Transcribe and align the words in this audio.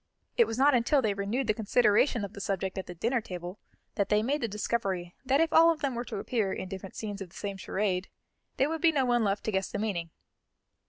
It 0.35 0.47
was 0.47 0.57
not 0.57 0.73
until 0.73 1.03
they 1.03 1.13
renewed 1.13 1.45
the 1.45 1.53
consideration 1.53 2.25
of 2.25 2.33
the 2.33 2.41
subject 2.41 2.75
at 2.79 2.87
the 2.87 2.95
dinner 2.95 3.21
table 3.21 3.59
that 3.93 4.09
they 4.09 4.23
made 4.23 4.41
the 4.41 4.47
discovery 4.47 5.13
that 5.23 5.39
if 5.39 5.53
all 5.53 5.69
of 5.69 5.81
them 5.81 5.93
were 5.93 6.03
to 6.05 6.17
appear 6.17 6.51
in 6.51 6.67
different 6.67 6.95
scenes 6.95 7.21
of 7.21 7.29
the 7.29 7.35
same 7.35 7.57
charade, 7.57 8.09
there 8.57 8.67
would 8.67 8.81
be 8.81 8.91
no 8.91 9.05
one 9.05 9.23
left 9.23 9.43
to 9.43 9.51
guess 9.51 9.69
the 9.69 9.77
meaning. 9.77 10.09